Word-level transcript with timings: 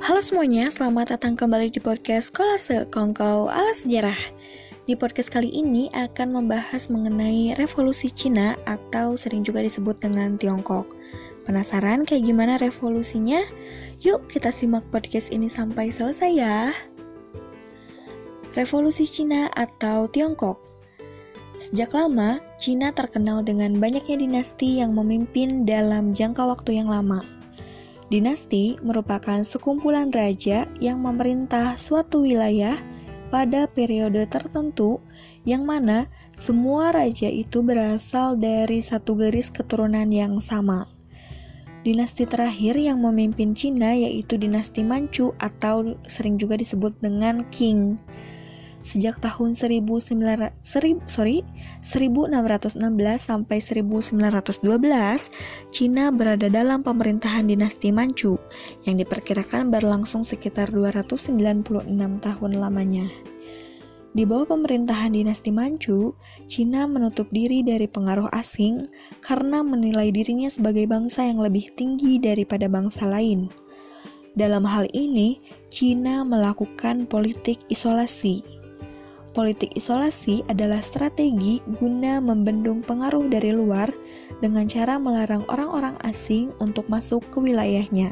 Halo 0.00 0.24
semuanya, 0.24 0.72
selamat 0.72 1.12
datang 1.12 1.36
kembali 1.36 1.68
di 1.68 1.76
podcast 1.76 2.32
Kolase 2.32 2.88
Kongkow 2.88 3.52
ala 3.52 3.76
Sejarah. 3.76 4.16
Di 4.88 4.96
podcast 4.96 5.28
kali 5.28 5.52
ini 5.52 5.92
akan 5.92 6.40
membahas 6.40 6.88
mengenai 6.88 7.52
revolusi 7.60 8.08
Cina 8.08 8.56
atau 8.64 9.20
sering 9.20 9.44
juga 9.44 9.60
disebut 9.60 10.00
dengan 10.00 10.40
Tiongkok. 10.40 10.96
Penasaran 11.44 12.08
kayak 12.08 12.24
gimana 12.24 12.56
revolusinya? 12.56 13.44
Yuk 14.00 14.24
kita 14.32 14.48
simak 14.48 14.88
podcast 14.88 15.28
ini 15.28 15.52
sampai 15.52 15.92
selesai 15.92 16.32
ya. 16.32 16.72
Revolusi 18.56 19.04
Cina 19.04 19.52
atau 19.52 20.08
Tiongkok 20.08 20.64
Sejak 21.60 21.92
lama, 21.92 22.40
Cina 22.56 22.88
terkenal 22.88 23.44
dengan 23.44 23.76
banyaknya 23.76 24.16
dinasti 24.16 24.80
yang 24.80 24.96
memimpin 24.96 25.68
dalam 25.68 26.16
jangka 26.16 26.40
waktu 26.48 26.80
yang 26.80 26.88
lama. 26.88 27.20
Dinasti 28.10 28.74
merupakan 28.82 29.38
sekumpulan 29.46 30.10
raja 30.10 30.66
yang 30.82 30.98
memerintah 30.98 31.78
suatu 31.78 32.26
wilayah 32.26 32.74
pada 33.30 33.70
periode 33.70 34.26
tertentu 34.26 34.98
yang 35.46 35.62
mana 35.62 36.10
semua 36.34 36.90
raja 36.90 37.30
itu 37.30 37.62
berasal 37.62 38.34
dari 38.34 38.82
satu 38.82 39.14
garis 39.14 39.54
keturunan 39.54 40.10
yang 40.10 40.42
sama. 40.42 40.90
Dinasti 41.86 42.26
terakhir 42.26 42.74
yang 42.76 42.98
memimpin 42.98 43.54
Cina 43.54 43.94
yaitu 43.94 44.34
dinasti 44.34 44.82
Manchu 44.82 45.30
atau 45.38 45.94
sering 46.10 46.34
juga 46.34 46.58
disebut 46.58 46.98
dengan 46.98 47.46
Qing 47.48 47.94
sejak 48.80 49.20
tahun 49.20 49.52
1900, 49.52 50.56
sorry, 50.64 51.44
1616 51.84 52.80
sampai 53.20 53.58
1912, 53.60 55.30
Cina 55.70 56.08
berada 56.08 56.48
dalam 56.48 56.80
pemerintahan 56.80 57.46
dinasti 57.46 57.92
Manchu 57.92 58.40
yang 58.88 58.96
diperkirakan 58.96 59.68
berlangsung 59.68 60.24
sekitar 60.24 60.72
296 60.72 61.86
tahun 62.24 62.52
lamanya. 62.56 63.06
Di 64.10 64.26
bawah 64.26 64.58
pemerintahan 64.58 65.14
dinasti 65.14 65.54
Manchu, 65.54 66.18
Cina 66.50 66.90
menutup 66.90 67.30
diri 67.30 67.62
dari 67.62 67.86
pengaruh 67.86 68.26
asing 68.34 68.82
karena 69.22 69.62
menilai 69.62 70.10
dirinya 70.10 70.50
sebagai 70.50 70.90
bangsa 70.90 71.30
yang 71.30 71.38
lebih 71.38 71.70
tinggi 71.78 72.18
daripada 72.18 72.66
bangsa 72.66 73.06
lain. 73.06 73.46
Dalam 74.34 74.66
hal 74.66 74.90
ini, 74.90 75.38
Cina 75.70 76.26
melakukan 76.26 77.06
politik 77.06 77.62
isolasi 77.70 78.59
Politik 79.30 79.78
isolasi 79.78 80.42
adalah 80.50 80.82
strategi 80.82 81.62
guna 81.78 82.18
membendung 82.18 82.82
pengaruh 82.82 83.30
dari 83.30 83.54
luar 83.54 83.86
dengan 84.42 84.66
cara 84.66 84.98
melarang 84.98 85.46
orang-orang 85.46 85.94
asing 86.02 86.50
untuk 86.58 86.90
masuk 86.90 87.22
ke 87.30 87.38
wilayahnya. 87.38 88.10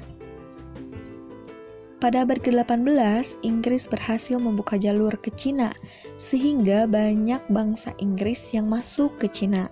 Pada 1.99 2.23
abad 2.23 2.39
ke-18, 2.39 3.43
Inggris 3.43 3.91
berhasil 3.91 4.39
membuka 4.39 4.79
jalur 4.79 5.19
ke 5.19 5.35
Cina, 5.35 5.75
sehingga 6.15 6.87
banyak 6.87 7.43
bangsa 7.51 7.91
Inggris 7.99 8.55
yang 8.55 8.71
masuk 8.71 9.11
ke 9.19 9.27
Cina. 9.27 9.67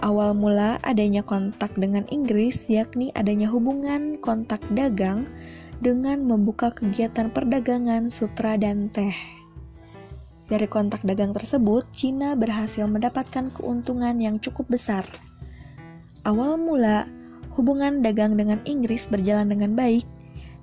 Awal 0.00 0.32
mula 0.32 0.80
adanya 0.80 1.20
kontak 1.20 1.76
dengan 1.76 2.08
Inggris, 2.08 2.64
yakni 2.72 3.12
adanya 3.12 3.52
hubungan 3.52 4.16
kontak 4.24 4.64
dagang 4.72 5.28
dengan 5.84 6.24
membuka 6.24 6.72
kegiatan 6.72 7.28
perdagangan 7.28 8.08
sutra 8.08 8.56
dan 8.56 8.88
teh. 8.88 9.43
Dari 10.44 10.68
kontak 10.68 11.00
dagang 11.08 11.32
tersebut, 11.32 11.88
Cina 11.96 12.36
berhasil 12.36 12.84
mendapatkan 12.84 13.48
keuntungan 13.56 14.20
yang 14.20 14.36
cukup 14.36 14.68
besar. 14.68 15.08
Awal 16.28 16.60
mula, 16.60 17.08
hubungan 17.56 18.04
dagang 18.04 18.36
dengan 18.36 18.60
Inggris 18.68 19.08
berjalan 19.08 19.48
dengan 19.48 19.72
baik, 19.72 20.04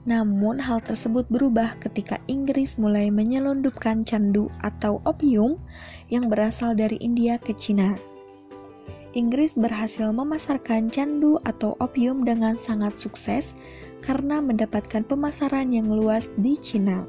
namun 0.06 0.58
hal 0.58 0.82
tersebut 0.82 1.30
berubah 1.30 1.78
ketika 1.82 2.18
Inggris 2.26 2.78
mulai 2.78 3.14
menyelundupkan 3.14 4.02
candu 4.06 4.50
atau 4.66 5.02
opium 5.06 5.62
yang 6.10 6.30
berasal 6.30 6.74
dari 6.74 6.98
India 7.02 7.38
ke 7.38 7.54
Cina. 7.54 7.98
Inggris 9.12 9.54
berhasil 9.54 10.08
memasarkan 10.10 10.88
candu 10.88 11.36
atau 11.44 11.76
opium 11.84 12.24
dengan 12.24 12.56
sangat 12.56 12.96
sukses 12.96 13.54
karena 14.00 14.40
mendapatkan 14.40 15.04
pemasaran 15.04 15.70
yang 15.70 15.92
luas 15.92 16.32
di 16.40 16.56
Cina. 16.58 17.06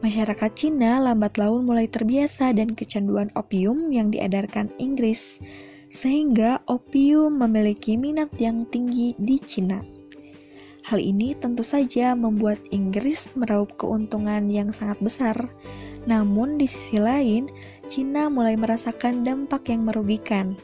Masyarakat 0.00 0.56
Cina 0.56 0.96
lambat 0.96 1.36
laun 1.36 1.68
mulai 1.68 1.84
terbiasa 1.84 2.56
dan 2.56 2.72
kecanduan 2.72 3.28
opium 3.36 3.92
yang 3.92 4.08
diedarkan 4.08 4.72
Inggris, 4.80 5.36
sehingga 5.92 6.64
opium 6.64 7.36
memiliki 7.36 8.00
minat 8.00 8.32
yang 8.40 8.64
tinggi 8.72 9.12
di 9.20 9.36
Cina. 9.36 9.84
Hal 10.88 11.04
ini 11.04 11.36
tentu 11.36 11.60
saja 11.60 12.16
membuat 12.16 12.64
Inggris 12.72 13.28
meraup 13.36 13.76
keuntungan 13.76 14.48
yang 14.48 14.72
sangat 14.72 14.96
besar. 15.04 15.36
Namun 16.08 16.56
di 16.56 16.64
sisi 16.64 16.96
lain, 16.96 17.52
Cina 17.84 18.32
mulai 18.32 18.56
merasakan 18.56 19.20
dampak 19.20 19.68
yang 19.68 19.84
merugikan. 19.84 20.56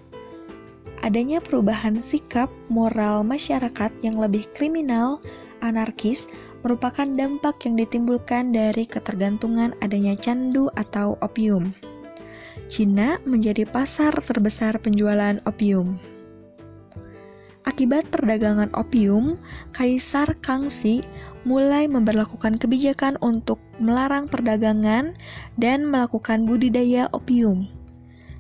Adanya 1.05 1.45
perubahan 1.45 2.01
sikap 2.01 2.49
moral 2.73 3.21
masyarakat 3.21 3.93
yang 4.01 4.17
lebih 4.17 4.49
kriminal, 4.57 5.21
anarkis, 5.61 6.25
merupakan 6.67 7.07
dampak 7.07 7.63
yang 7.63 7.79
ditimbulkan 7.79 8.51
dari 8.51 8.91
ketergantungan 8.91 9.71
adanya 9.79 10.19
candu 10.19 10.67
atau 10.75 11.15
opium. 11.23 11.71
Cina 12.67 13.23
menjadi 13.23 13.63
pasar 13.71 14.11
terbesar 14.19 14.83
penjualan 14.83 15.39
opium. 15.47 16.03
Akibat 17.63 18.11
perdagangan 18.11 18.75
opium, 18.75 19.39
Kaisar 19.71 20.35
Kangxi 20.43 21.07
mulai 21.47 21.87
memperlakukan 21.87 22.59
kebijakan 22.59 23.15
untuk 23.23 23.63
melarang 23.79 24.27
perdagangan 24.27 25.15
dan 25.55 25.87
melakukan 25.87 26.51
budidaya 26.51 27.07
opium. 27.15 27.71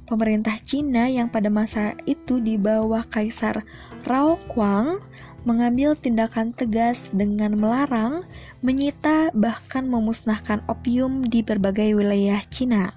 Pemerintah 0.06 0.55
Cina 0.62 1.11
yang 1.11 1.27
pada 1.27 1.50
masa 1.50 1.99
itu 2.06 2.39
di 2.39 2.55
bawah 2.55 3.03
Kaisar 3.11 3.67
Rao 4.06 4.39
Kuang 4.47 5.03
mengambil 5.43 5.99
tindakan 5.99 6.55
tegas 6.55 7.11
dengan 7.11 7.59
melarang, 7.59 8.22
menyita, 8.62 9.34
bahkan 9.34 9.87
memusnahkan 9.87 10.62
opium 10.71 11.27
di 11.27 11.43
berbagai 11.43 11.99
wilayah 11.99 12.39
Cina. 12.50 12.94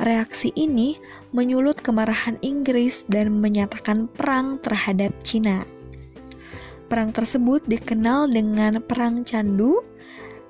Reaksi 0.00 0.56
ini 0.56 0.96
menyulut 1.36 1.80
kemarahan 1.80 2.40
Inggris 2.40 3.04
dan 3.08 3.40
menyatakan 3.40 4.08
perang 4.08 4.60
terhadap 4.64 5.12
Cina. 5.20 5.68
Perang 6.88 7.12
tersebut 7.12 7.64
dikenal 7.64 8.28
dengan 8.28 8.80
Perang 8.84 9.24
Candu 9.24 9.84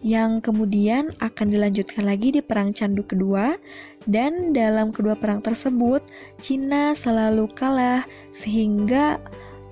yang 0.05 0.45
kemudian 0.45 1.09
akan 1.25 1.47
dilanjutkan 1.49 2.05
lagi 2.05 2.29
di 2.29 2.41
Perang 2.45 2.77
Candu 2.77 3.05
kedua 3.05 3.57
dan 4.05 4.53
dalam 4.53 4.93
kedua 4.93 5.17
perang 5.17 5.41
tersebut 5.41 6.05
Cina 6.37 6.93
selalu 6.93 7.49
kalah 7.57 8.05
sehingga 8.29 9.17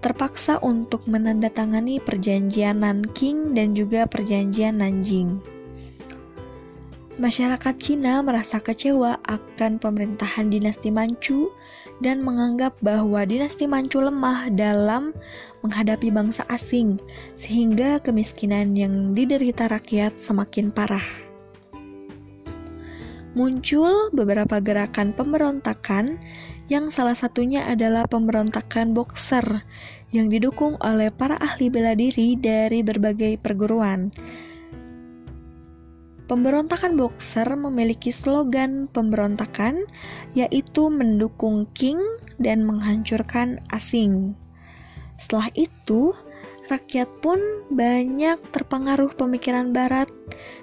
terpaksa 0.00 0.60
untuk 0.60 1.04
menandatangani 1.08 2.00
perjanjian 2.00 2.84
Nanking 2.84 3.56
dan 3.56 3.72
juga 3.72 4.04
perjanjian 4.04 4.80
Nanjing. 4.80 5.40
Masyarakat 7.14 7.74
Cina 7.78 8.20
merasa 8.26 8.58
kecewa 8.58 9.22
akan 9.22 9.78
pemerintahan 9.78 10.50
dinasti 10.50 10.90
Manchu 10.90 11.46
dan 12.02 12.22
menganggap 12.26 12.74
bahwa 12.82 13.22
dinasti 13.22 13.70
Manchu 13.70 14.02
lemah 14.02 14.50
dalam 14.50 15.14
menghadapi 15.62 16.10
bangsa 16.10 16.42
asing, 16.50 16.98
sehingga 17.38 18.02
kemiskinan 18.02 18.74
yang 18.74 19.14
diderita 19.14 19.70
rakyat 19.70 20.16
semakin 20.18 20.74
parah. 20.74 21.04
Muncul 23.34 24.14
beberapa 24.14 24.62
gerakan 24.62 25.10
pemberontakan 25.10 26.22
yang 26.70 26.88
salah 26.88 27.18
satunya 27.18 27.66
adalah 27.66 28.06
pemberontakan 28.06 28.94
Boxer 28.94 29.66
yang 30.14 30.30
didukung 30.30 30.78
oleh 30.78 31.10
para 31.10 31.34
ahli 31.42 31.66
bela 31.66 31.98
diri 31.98 32.38
dari 32.38 32.86
berbagai 32.86 33.42
perguruan 33.42 34.14
Pemberontakan 36.24 36.96
Boxer 36.96 37.44
memiliki 37.52 38.08
slogan 38.08 38.88
pemberontakan 38.88 39.84
yaitu 40.32 40.88
mendukung 40.88 41.68
King 41.76 42.00
dan 42.40 42.64
menghancurkan 42.64 43.60
asing. 43.68 44.32
Setelah 45.20 45.52
itu, 45.52 46.16
rakyat 46.72 47.12
pun 47.20 47.36
banyak 47.68 48.40
terpengaruh 48.56 49.12
pemikiran 49.12 49.76
barat 49.76 50.08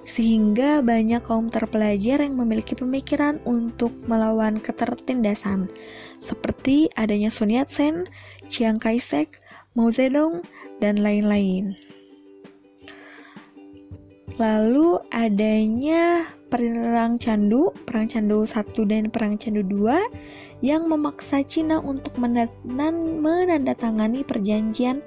sehingga 0.02 0.82
banyak 0.82 1.22
kaum 1.22 1.54
terpelajar 1.54 2.26
yang 2.26 2.42
memiliki 2.42 2.74
pemikiran 2.74 3.38
untuk 3.46 3.94
melawan 4.10 4.58
ketertindasan 4.58 5.70
seperti 6.26 6.90
adanya 6.98 7.30
Sun 7.30 7.54
Yat-sen, 7.54 8.10
Chiang 8.50 8.82
Kai-shek, 8.82 9.38
Mao 9.78 9.94
Zedong, 9.94 10.42
dan 10.82 11.06
lain-lain. 11.06 11.91
Lalu 14.40 15.00
adanya 15.12 16.24
perang 16.48 17.20
candu, 17.20 17.72
perang 17.88 18.08
candu 18.08 18.48
1 18.48 18.86
dan 18.88 19.12
perang 19.12 19.38
candu 19.40 19.64
2 19.64 20.64
yang 20.64 20.88
memaksa 20.88 21.44
Cina 21.44 21.80
untuk 21.80 22.18
menandatangani 22.20 24.24
perjanjian 24.28 25.02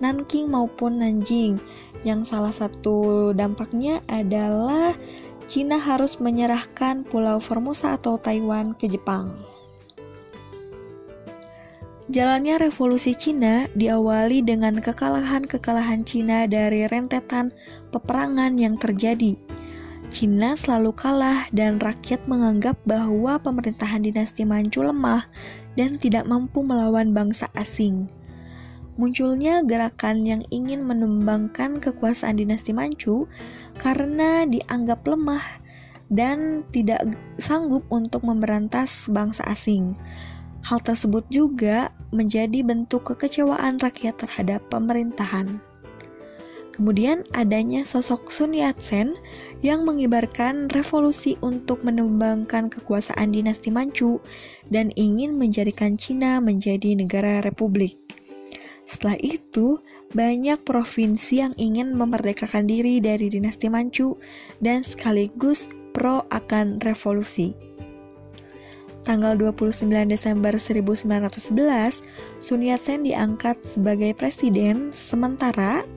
Nanking 0.00 0.48
maupun 0.48 1.04
Nanjing. 1.04 1.60
Yang 2.08 2.32
salah 2.32 2.56
satu 2.56 3.30
dampaknya 3.36 4.00
adalah 4.08 4.96
Cina 5.44 5.76
harus 5.76 6.16
menyerahkan 6.16 7.04
Pulau 7.04 7.36
Formosa 7.42 8.00
atau 8.00 8.16
Taiwan 8.16 8.72
ke 8.72 8.88
Jepang. 8.88 9.36
Jalannya 12.10 12.58
revolusi 12.58 13.14
Cina 13.14 13.70
diawali 13.78 14.42
dengan 14.42 14.82
kekalahan-kekalahan 14.82 16.02
Cina 16.02 16.42
dari 16.50 16.82
rentetan 16.90 17.54
peperangan 17.94 18.58
yang 18.58 18.74
terjadi. 18.74 19.38
Cina 20.10 20.58
selalu 20.58 20.90
kalah 20.90 21.46
dan 21.54 21.78
rakyat 21.78 22.18
menganggap 22.26 22.74
bahwa 22.82 23.38
pemerintahan 23.38 24.02
dinasti 24.02 24.42
Manchu 24.42 24.82
lemah 24.82 25.30
dan 25.78 26.02
tidak 26.02 26.26
mampu 26.26 26.66
melawan 26.66 27.14
bangsa 27.14 27.46
asing. 27.54 28.10
Munculnya 28.98 29.62
gerakan 29.62 30.26
yang 30.26 30.42
ingin 30.50 30.82
menumbangkan 30.82 31.78
kekuasaan 31.78 32.42
dinasti 32.42 32.74
Manchu 32.74 33.30
karena 33.78 34.50
dianggap 34.50 35.06
lemah 35.06 35.62
dan 36.10 36.66
tidak 36.74 37.06
sanggup 37.38 37.86
untuk 37.86 38.26
memberantas 38.26 39.06
bangsa 39.06 39.46
asing. 39.46 39.94
Hal 40.60 40.84
tersebut 40.84 41.24
juga 41.32 41.94
menjadi 42.12 42.60
bentuk 42.60 43.08
kekecewaan 43.14 43.80
rakyat 43.80 44.20
terhadap 44.20 44.60
pemerintahan. 44.68 45.60
Kemudian 46.80 47.28
adanya 47.36 47.84
sosok 47.84 48.32
Sun 48.32 48.56
Yat-sen 48.56 49.12
yang 49.60 49.84
mengibarkan 49.84 50.72
revolusi 50.72 51.36
untuk 51.44 51.84
menumbangkan 51.84 52.72
kekuasaan 52.72 53.36
dinasti 53.36 53.68
Manchu 53.68 54.16
dan 54.72 54.88
ingin 54.96 55.36
menjadikan 55.36 56.00
Cina 56.00 56.40
menjadi 56.40 56.96
negara 56.96 57.44
republik. 57.44 58.00
Setelah 58.88 59.20
itu, 59.20 59.76
banyak 60.16 60.64
provinsi 60.64 61.44
yang 61.44 61.54
ingin 61.60 61.92
memerdekakan 61.94 62.64
diri 62.64 62.98
dari 62.98 63.28
dinasti 63.28 63.68
Manchu 63.68 64.16
dan 64.64 64.80
sekaligus 64.80 65.68
pro 65.92 66.24
akan 66.32 66.80
revolusi. 66.80 67.69
Tanggal 69.00 69.32
29 69.38 69.88
Desember 70.08 70.52
1911, 70.60 72.04
Sun 72.44 72.60
Yat-sen 72.60 73.00
diangkat 73.00 73.56
sebagai 73.64 74.12
presiden 74.12 74.92
sementara 74.92 75.88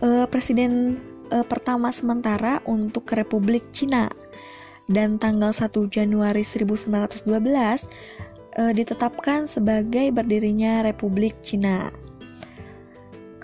uh, 0.00 0.24
presiden 0.28 0.96
uh, 1.28 1.44
pertama 1.44 1.92
sementara 1.92 2.64
untuk 2.64 3.12
Republik 3.12 3.68
Cina 3.76 4.08
dan 4.88 5.16
tanggal 5.16 5.52
1 5.52 5.68
Januari 5.88 6.44
1912 6.44 7.24
uh, 7.28 8.72
ditetapkan 8.72 9.48
sebagai 9.48 10.12
berdirinya 10.12 10.84
Republik 10.84 11.36
Cina. 11.40 11.92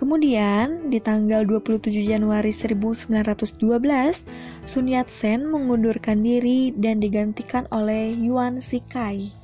Kemudian, 0.01 0.89
di 0.89 0.97
tanggal 0.97 1.45
27 1.45 1.93
Januari 1.93 2.57
1912, 2.57 4.25
Sun 4.71 4.87
Yat-sen 4.87 5.51
mengundurkan 5.51 6.23
diri 6.23 6.71
dan 6.71 7.03
digantikan 7.03 7.67
oleh 7.75 8.15
Yuan 8.15 8.63
Shikai. 8.63 9.35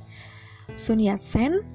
Sun 0.79 1.03
Yat-sen 1.03 1.67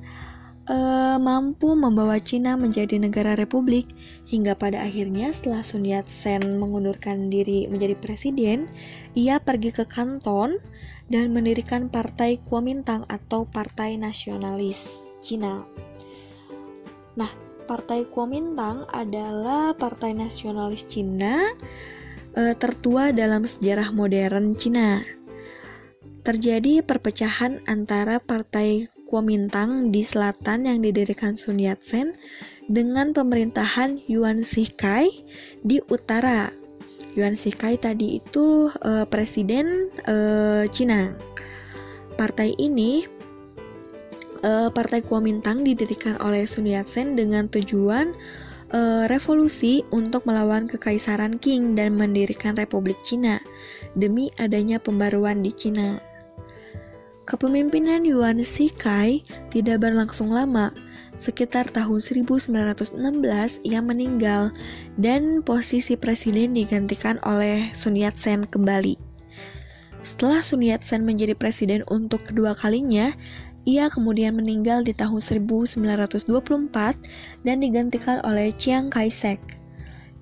uh, 0.72 1.20
mampu 1.20 1.76
membawa 1.76 2.16
Cina 2.16 2.56
menjadi 2.56 2.96
negara 2.96 3.36
republik 3.36 3.92
hingga 4.24 4.56
pada 4.56 4.80
akhirnya 4.80 5.36
setelah 5.36 5.60
Sun 5.60 5.84
Yat-sen 5.84 6.56
mengundurkan 6.56 7.28
diri 7.28 7.68
menjadi 7.68 7.92
presiden, 8.00 8.72
ia 9.12 9.36
pergi 9.36 9.68
ke 9.68 9.84
Kanton 9.84 10.56
dan 11.12 11.36
mendirikan 11.36 11.92
Partai 11.92 12.40
Kuomintang 12.48 13.04
atau 13.12 13.44
Partai 13.44 14.00
Nasionalis 14.00 15.04
Cina. 15.20 15.60
Nah, 17.20 17.28
Partai 17.68 18.08
Kuomintang 18.08 18.88
adalah 18.90 19.76
partai 19.76 20.16
nasionalis 20.16 20.88
Cina 20.88 21.52
uh, 22.36 22.54
tertua 22.56 23.12
dalam 23.12 23.44
sejarah 23.44 23.92
modern 23.92 24.56
Cina. 24.56 25.04
Terjadi 26.22 26.86
perpecahan 26.86 27.64
antara 27.66 28.22
Partai 28.22 28.86
Kuomintang 29.10 29.92
di 29.92 30.00
selatan 30.06 30.70
yang 30.70 30.80
didirikan 30.80 31.36
Sun 31.36 31.60
Yat-sen 31.60 32.14
dengan 32.70 33.12
pemerintahan 33.12 34.00
Yuan 34.08 34.46
Shikai 34.46 35.10
di 35.60 35.82
utara. 35.90 36.54
Yuan 37.12 37.36
Shikai 37.36 37.76
tadi 37.76 38.22
itu 38.22 38.72
uh, 38.72 39.04
presiden 39.04 39.92
uh, 40.08 40.64
Cina. 40.70 41.12
Partai 42.16 42.56
ini 42.56 43.04
Partai 44.42 45.06
Kuomintang 45.06 45.62
didirikan 45.62 46.18
oleh 46.18 46.50
Sun 46.50 46.66
Yat-sen 46.66 47.14
dengan 47.14 47.46
tujuan 47.46 48.10
uh, 48.72 49.04
revolusi 49.06 49.84
untuk 49.92 50.24
melawan 50.26 50.66
kekaisaran 50.66 51.38
Qing 51.38 51.76
dan 51.78 51.94
mendirikan 51.94 52.56
Republik 52.56 52.98
Cina 53.04 53.38
demi 53.94 54.32
adanya 54.40 54.80
pembaruan 54.80 55.44
di 55.44 55.52
Cina. 55.52 56.00
Kepemimpinan 57.22 58.02
Yuan 58.02 58.42
Shikai 58.42 59.22
tidak 59.54 59.86
berlangsung 59.86 60.34
lama. 60.34 60.74
Sekitar 61.22 61.70
tahun 61.70 62.02
1916 62.02 62.98
ia 63.62 63.78
meninggal 63.78 64.50
dan 64.98 65.38
posisi 65.46 65.94
presiden 65.94 66.50
digantikan 66.50 67.22
oleh 67.22 67.70
Sun 67.78 67.94
Yat-sen 67.94 68.42
kembali. 68.50 68.98
Setelah 70.02 70.42
Sun 70.42 70.66
Yat-sen 70.66 71.06
menjadi 71.06 71.38
presiden 71.38 71.86
untuk 71.86 72.26
kedua 72.26 72.58
kalinya, 72.58 73.14
ia 73.62 73.86
kemudian 73.86 74.34
meninggal 74.34 74.82
di 74.82 74.90
tahun 74.90 75.22
1924 75.22 76.26
dan 77.46 77.56
digantikan 77.62 78.18
oleh 78.26 78.50
Chiang 78.58 78.90
Kai-shek. 78.90 79.38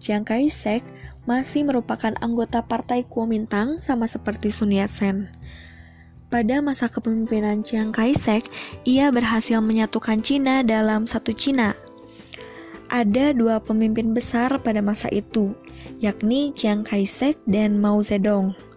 Chiang 0.00 0.24
Kai-shek 0.24 0.84
masih 1.24 1.64
merupakan 1.64 2.12
anggota 2.20 2.64
Partai 2.64 3.04
Kuomintang 3.04 3.80
sama 3.84 4.08
seperti 4.08 4.52
Sun 4.52 4.72
Yat-sen. 4.72 5.28
Pada 6.30 6.62
masa 6.62 6.86
kepemimpinan 6.86 7.66
Chiang 7.66 7.90
Kai-shek, 7.90 8.46
ia 8.86 9.10
berhasil 9.10 9.58
menyatukan 9.58 10.22
Cina 10.22 10.62
dalam 10.62 11.04
satu 11.04 11.34
Cina. 11.34 11.74
Ada 12.90 13.34
dua 13.34 13.58
pemimpin 13.62 14.14
besar 14.14 14.62
pada 14.62 14.78
masa 14.78 15.10
itu, 15.10 15.54
yakni 15.98 16.54
Chiang 16.54 16.86
Kai-shek 16.86 17.38
dan 17.50 17.78
Mao 17.82 17.98
Zedong. 18.02 18.69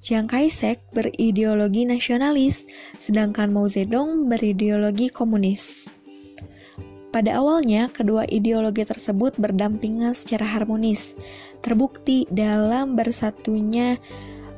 Chiang 0.00 0.24
Kai-shek 0.24 0.80
berideologi 0.96 1.84
nasionalis, 1.84 2.64
sedangkan 2.96 3.52
Mao 3.52 3.68
Zedong 3.68 4.32
berideologi 4.32 5.12
komunis. 5.12 5.84
Pada 7.12 7.36
awalnya, 7.36 7.92
kedua 7.92 8.24
ideologi 8.24 8.86
tersebut 8.88 9.36
berdampingan 9.36 10.16
secara 10.16 10.48
harmonis, 10.48 11.12
terbukti 11.60 12.24
dalam 12.32 12.96
bersatunya 12.96 14.00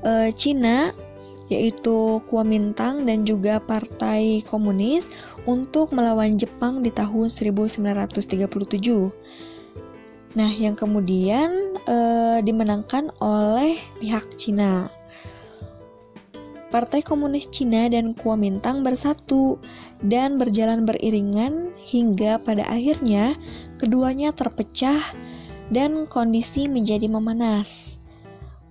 uh, 0.07 0.31
Cina 0.31 0.95
yaitu 1.53 2.25
Kuomintang 2.33 3.05
dan 3.05 3.29
juga 3.29 3.61
Partai 3.61 4.41
Komunis 4.49 5.13
untuk 5.45 5.93
melawan 5.93 6.41
Jepang 6.41 6.81
di 6.81 6.89
tahun 6.89 7.29
1937. 7.29 8.49
Nah, 10.33 10.49
yang 10.49 10.73
kemudian 10.73 11.77
e, 11.85 11.97
dimenangkan 12.41 13.13
oleh 13.21 13.77
pihak 14.01 14.25
Cina. 14.41 14.89
Partai 16.73 17.05
Komunis 17.05 17.53
Cina 17.53 17.85
dan 17.93 18.17
Kuomintang 18.17 18.81
bersatu 18.81 19.61
dan 20.01 20.41
berjalan 20.41 20.89
beriringan 20.89 21.77
hingga 21.77 22.41
pada 22.41 22.65
akhirnya 22.65 23.37
keduanya 23.77 24.33
terpecah 24.33 25.05
dan 25.69 26.09
kondisi 26.09 26.73
menjadi 26.73 27.13
memanas. 27.13 28.01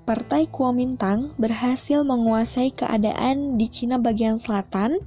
Partai 0.01 0.50
Kuomintang 0.50 1.38
berhasil 1.38 2.01
menguasai 2.01 2.74
keadaan 2.74 3.62
di 3.62 3.70
Cina 3.70 4.01
bagian 4.01 4.41
selatan 4.41 4.98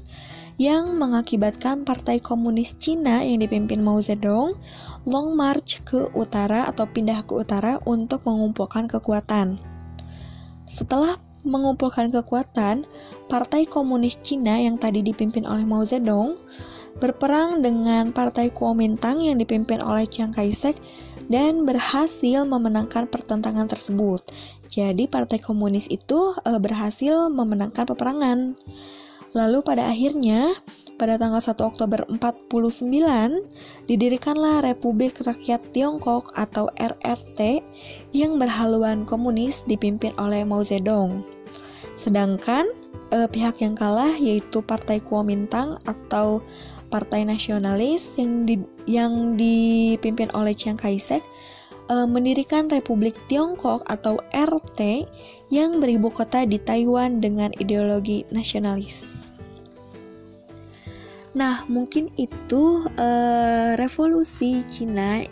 yang 0.54 0.94
mengakibatkan 0.94 1.82
Partai 1.82 2.22
Komunis 2.22 2.78
Cina 2.78 3.26
yang 3.26 3.42
dipimpin 3.42 3.82
Mao 3.82 3.98
Zedong 3.98 4.54
long 5.02 5.34
march 5.34 5.82
ke 5.82 6.14
utara 6.14 6.70
atau 6.70 6.86
pindah 6.86 7.26
ke 7.26 7.42
utara 7.42 7.82
untuk 7.82 8.22
mengumpulkan 8.22 8.86
kekuatan. 8.86 9.58
Setelah 10.70 11.18
mengumpulkan 11.44 12.10
kekuatan, 12.10 12.88
Partai 13.28 13.68
Komunis 13.68 14.18
Cina 14.24 14.58
yang 14.58 14.80
tadi 14.80 15.04
dipimpin 15.04 15.44
oleh 15.44 15.62
Mao 15.68 15.84
Zedong 15.84 16.40
berperang 16.98 17.62
dengan 17.62 18.14
Partai 18.14 18.54
Kuomintang 18.54 19.18
yang 19.22 19.38
dipimpin 19.38 19.82
oleh 19.82 20.06
Chiang 20.06 20.30
Kai-shek 20.30 20.78
dan 21.26 21.64
berhasil 21.64 22.44
memenangkan 22.44 23.10
pertentangan 23.10 23.66
tersebut. 23.66 24.22
Jadi 24.70 25.06
Partai 25.06 25.40
Komunis 25.40 25.90
itu 25.90 26.34
e, 26.42 26.50
berhasil 26.58 27.30
memenangkan 27.30 27.86
peperangan. 27.86 28.58
Lalu 29.34 29.58
pada 29.66 29.90
akhirnya 29.90 30.54
pada 30.94 31.18
tanggal 31.18 31.42
1 31.42 31.58
Oktober 31.58 32.06
49, 32.06 33.90
didirikanlah 33.90 34.62
Republik 34.62 35.18
Rakyat 35.18 35.74
Tiongkok 35.74 36.30
atau 36.38 36.70
RRT 36.78 37.66
yang 38.14 38.38
berhaluan 38.38 39.02
komunis 39.02 39.66
dipimpin 39.66 40.14
oleh 40.22 40.46
Mao 40.46 40.62
Zedong. 40.62 41.33
Sedangkan 41.94 42.66
eh, 43.14 43.28
pihak 43.30 43.62
yang 43.62 43.78
kalah 43.78 44.14
yaitu 44.18 44.60
Partai 44.60 44.98
Kuomintang 45.02 45.78
atau 45.86 46.42
Partai 46.90 47.26
Nasionalis 47.26 48.14
yang 48.18 48.46
di, 48.46 48.56
yang 48.86 49.34
dipimpin 49.34 50.30
oleh 50.34 50.54
Chiang 50.54 50.78
Kai-shek 50.78 51.22
eh, 51.90 52.06
mendirikan 52.06 52.70
Republik 52.70 53.18
Tiongkok 53.26 53.82
atau 53.86 54.18
RT 54.30 55.06
yang 55.52 55.78
beribu 55.78 56.10
kota 56.10 56.42
di 56.42 56.58
Taiwan 56.58 57.22
dengan 57.22 57.52
ideologi 57.58 58.26
nasionalis. 58.34 59.24
Nah, 61.34 61.66
mungkin 61.66 62.14
itu 62.14 62.86
uh, 62.94 63.74
revolusi 63.74 64.62
Cina. 64.70 65.26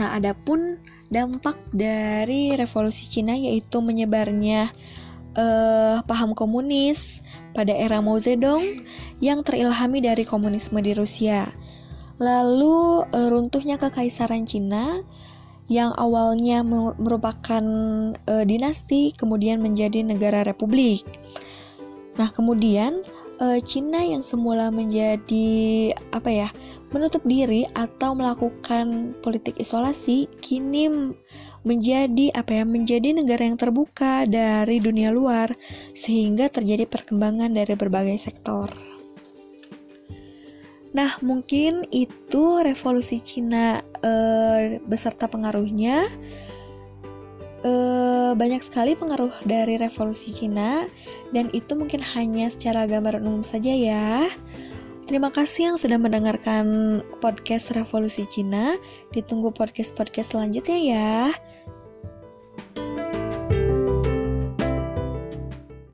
Nah, 0.00 0.16
adapun 0.16 0.80
dampak 1.12 1.60
dari 1.76 2.56
revolusi 2.56 3.04
Cina 3.12 3.36
yaitu 3.36 3.84
menyebarnya 3.84 4.72
uh, 5.36 6.02
paham 6.06 6.34
komunis 6.34 7.20
pada 7.52 7.74
era 7.74 7.98
Mao 7.98 8.18
Zedong 8.22 8.62
yang 9.18 9.42
terilhami 9.42 10.00
dari 10.02 10.22
komunisme 10.22 10.78
di 10.80 10.94
Rusia. 10.94 11.50
Lalu 12.20 13.06
uh, 13.10 13.28
runtuhnya 13.32 13.80
kekaisaran 13.80 14.44
Cina 14.44 15.00
yang 15.70 15.94
awalnya 15.94 16.66
merupakan 16.98 17.64
uh, 18.14 18.44
dinasti 18.44 19.14
kemudian 19.14 19.62
menjadi 19.62 20.02
negara 20.02 20.42
republik. 20.42 21.06
Nah, 22.18 22.28
kemudian 22.34 23.06
uh, 23.38 23.58
Cina 23.62 24.02
yang 24.02 24.20
semula 24.20 24.68
menjadi 24.68 25.48
apa 26.12 26.30
ya 26.30 26.48
menutup 26.90 27.22
diri 27.22 27.70
atau 27.72 28.18
melakukan 28.18 29.14
politik 29.22 29.56
isolasi 29.62 30.26
kini 30.42 31.14
menjadi 31.60 32.32
apa 32.32 32.62
ya 32.62 32.64
menjadi 32.64 33.12
negara 33.12 33.44
yang 33.44 33.60
terbuka 33.60 34.24
dari 34.24 34.80
dunia 34.80 35.12
luar 35.12 35.52
sehingga 35.92 36.48
terjadi 36.48 36.88
perkembangan 36.88 37.52
dari 37.52 37.76
berbagai 37.76 38.16
sektor. 38.16 38.72
Nah, 40.90 41.14
mungkin 41.22 41.86
itu 41.94 42.58
revolusi 42.66 43.22
Cina 43.22 43.78
uh, 44.02 44.60
beserta 44.90 45.30
pengaruhnya 45.30 46.10
uh, 47.62 48.32
banyak 48.34 48.58
sekali 48.64 48.98
pengaruh 48.98 49.30
dari 49.46 49.78
revolusi 49.78 50.34
Cina 50.34 50.90
dan 51.30 51.46
itu 51.54 51.78
mungkin 51.78 52.02
hanya 52.02 52.50
secara 52.50 52.90
gambaran 52.90 53.22
umum 53.22 53.46
saja 53.46 53.70
ya. 53.70 54.26
Terima 55.06 55.30
kasih 55.34 55.74
yang 55.74 55.76
sudah 55.78 55.98
mendengarkan 55.98 56.66
podcast 57.18 57.74
Revolusi 57.74 58.30
Cina. 58.30 58.78
Ditunggu 59.10 59.50
podcast-podcast 59.50 60.38
selanjutnya 60.38 60.78
ya. 60.78 61.34